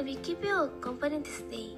[0.00, 1.76] will be keeping you company this day.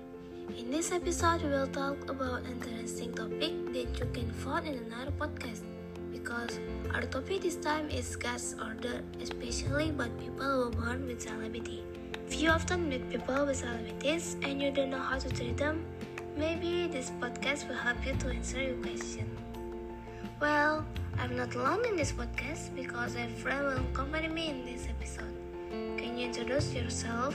[0.57, 4.79] In this episode, we will talk about an interesting topic that you can find in
[4.87, 5.63] another podcast.
[6.13, 6.61] Because
[6.95, 11.83] our topic this time is God's order, especially about people who are born with celebrity.
[12.29, 15.85] If you often meet people with celebrities and you don't know how to treat them,
[16.37, 19.27] maybe this podcast will help you to answer your question.
[20.41, 20.87] Well,
[21.19, 25.32] I'm not alone in this podcast because a friend will accompany me in this episode.
[26.23, 27.35] Introduce yourself?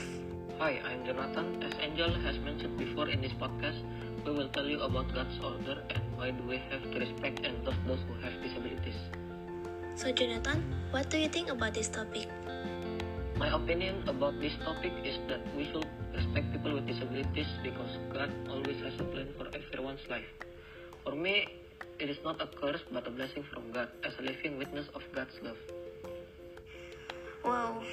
[0.56, 1.60] Hi, I'm Jonathan.
[1.60, 3.84] As Angel has mentioned before in this podcast,
[4.24, 7.60] we will tell you about God's order and why do we have to respect and
[7.68, 8.96] love those who have disabilities.
[9.94, 12.32] So, Jonathan, what do you think about this topic?
[13.36, 15.84] My opinion about this topic is that we should
[16.16, 20.32] respect people with disabilities because God always has a plan for everyone's life.
[21.04, 21.44] For me,
[22.00, 25.04] it is not a curse but a blessing from God as a living witness of
[25.12, 25.60] God's love.
[27.44, 27.84] Wow,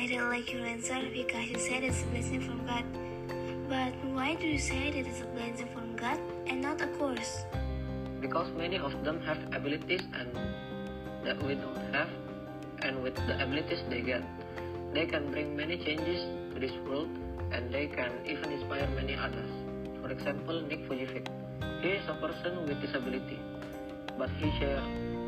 [0.00, 2.84] I don't like your answer because you said it's a blessing from God.
[3.68, 7.44] But why do you say that it's a blessing from God and not a curse?
[8.22, 10.32] Because many of them have abilities and
[11.26, 12.08] that we don't have,
[12.80, 14.24] and with the abilities they get,
[14.94, 17.10] they can bring many changes to this world
[17.52, 19.52] and they can even inspire many others.
[20.00, 21.28] For example, Nick Vujicic.
[21.82, 23.38] He is a person with disability,
[24.16, 24.80] but he shares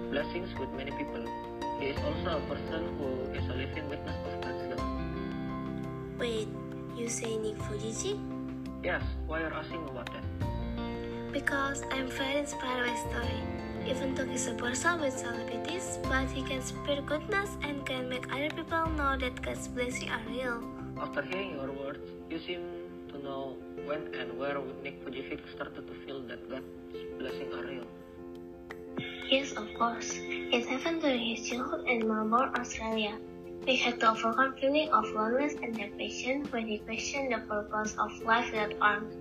[0.08, 1.51] blessings with many people.
[1.82, 4.86] He is also a person who is a living witness of God's love.
[6.16, 6.46] Wait,
[6.96, 8.20] you say Nick Vujicic?
[8.84, 10.22] Yes, why are you asking about that?
[11.32, 13.42] Because I'm very inspired by his story.
[13.84, 18.32] Even though he's a person with disabilities, but he can spread goodness and can make
[18.32, 20.62] other people know that God's blessings are real.
[21.00, 22.62] After hearing your words, you seem
[23.08, 26.11] to know when and where Nick Vujicic started to feel
[29.56, 30.18] Of course.
[30.18, 33.18] It happened during his childhood in Melbourne, Australia.
[33.66, 38.10] He had to overcome feeling of loneliness and depression when he questioned the purpose of
[38.22, 39.14] life without arms.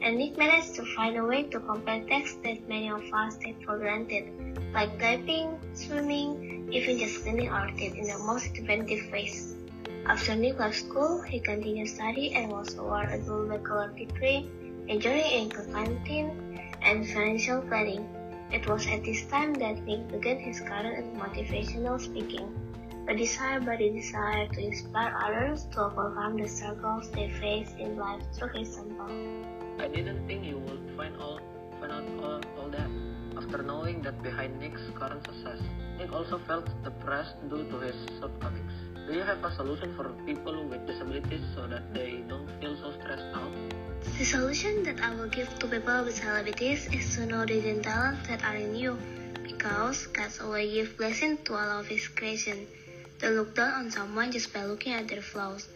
[0.00, 3.64] And Nick managed to find a way to complete tasks that many of us take
[3.64, 4.30] for granted,
[4.74, 9.56] like typing, swimming, even just cleaning our teeth in the most inventive ways.
[10.06, 14.48] After Nick left school, he continued study and was awarded a gold bachelor degree,
[14.86, 18.06] in accounting and financial planning.
[18.50, 22.48] It was at this time that Nick began his career in motivational speaking.
[23.08, 27.96] A desire by the desire to inspire others to overcome the struggles they face in
[27.96, 29.12] life through his example.
[29.78, 31.40] I didn't think you would find all
[31.80, 32.90] find out all, all that.
[33.36, 35.60] After knowing that behind Nick's current success,
[35.98, 38.72] Nick also felt depressed due to his shortcomings.
[39.06, 42.92] Do you have a solution for people with disabilities so that they don't feel so
[42.92, 43.52] stressed out?
[44.18, 47.84] The solution that I will give to people with disabilities is to know the hidden
[47.84, 48.98] talents that are in you,
[49.46, 52.66] because God always gives blessing to all of His creation.
[53.20, 55.68] Don't look down on someone just by looking at their flaws,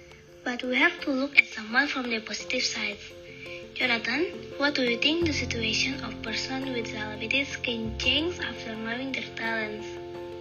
[0.42, 2.98] but we have to look at someone from their positive side.
[3.75, 4.26] Jonathan,
[4.58, 9.31] what do you think the situation of person with disabilities can change after knowing their
[9.36, 9.86] talents?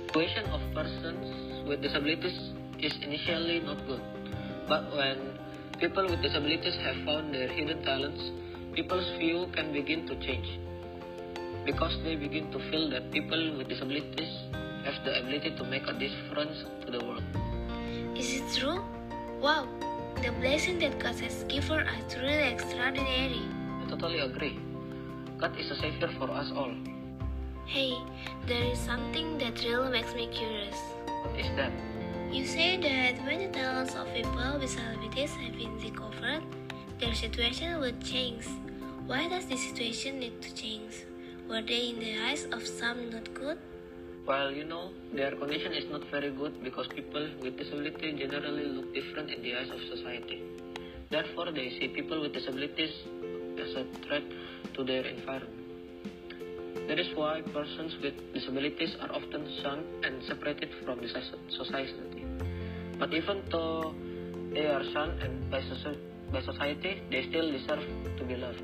[0.08, 4.02] Situation of persons with disabilities is initially not good,
[4.68, 5.38] but when
[5.82, 8.22] people with disabilities have found their hidden talents,
[8.76, 10.60] people's view can begin to change.
[11.66, 14.32] Because they begin to feel that people with disabilities
[14.86, 17.24] have the ability to make a difference to the world.
[18.16, 18.84] Is it true?
[19.42, 19.68] Wow,
[20.22, 23.42] the blessing that God has given us really extraordinary.
[23.84, 24.60] I totally agree.
[25.40, 26.76] God is a savior for us all.
[27.66, 27.98] Hey,
[28.46, 30.78] there is something that really makes me curious.
[31.24, 31.91] What is that?
[32.32, 36.42] You say that when the talents of people with disabilities have been discovered,
[36.98, 38.46] their situation will change.
[39.06, 41.04] Why does this situation need to change?
[41.50, 43.58] Were they in the eyes of some not good?
[44.26, 48.94] Well, you know, their condition is not very good because people with disability generally look
[48.94, 50.42] different in the eyes of society.
[51.10, 52.94] Therefore, they see people with disabilities
[53.60, 54.24] as a threat
[54.76, 55.62] to their environment.
[56.88, 61.10] That is why persons with disabilities are often shunned and separated from the
[61.50, 62.21] society.
[63.02, 63.96] But even though
[64.54, 65.64] they are shunned and by,
[66.32, 67.82] by society, they still deserve
[68.18, 68.62] to be loved.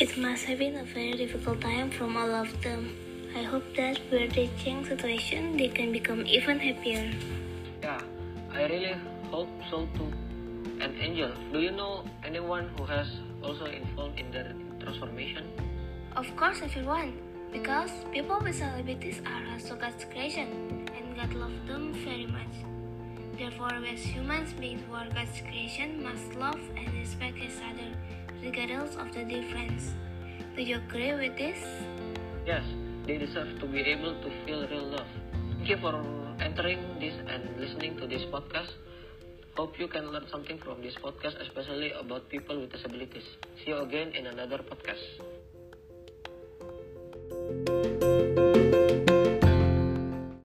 [0.00, 2.90] It must have been a very difficult time from all of them.
[3.36, 7.14] I hope that where they change situation, they can become even happier.
[7.84, 8.00] Yeah,
[8.50, 8.96] I really
[9.30, 10.10] hope so too.
[10.80, 13.06] And Angel, do you know anyone who has
[13.44, 15.46] also involved in their transformation?
[16.16, 17.14] Of course, everyone.
[17.52, 20.48] Because people with celebrities are also God's creation,
[20.98, 22.50] and God loves them very much.
[23.36, 27.90] Therefore, as humans being toward God's creation must love and respect each other,
[28.42, 29.94] regardless of the difference.
[30.54, 31.58] Do you agree with this?
[32.46, 32.62] Yes,
[33.06, 35.08] they deserve to be able to feel real love.
[35.58, 35.96] Thank you for
[36.40, 38.70] entering this and listening to this podcast.
[39.56, 43.24] Hope you can learn something from this podcast, especially about people with disabilities.
[43.64, 45.00] See you again in another podcast.